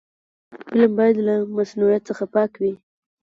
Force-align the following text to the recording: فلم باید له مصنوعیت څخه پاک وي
فلم 0.67 0.91
باید 0.99 1.15
له 1.27 1.35
مصنوعیت 1.55 2.03
څخه 2.09 2.23
پاک 2.33 2.51
وي 2.61 2.73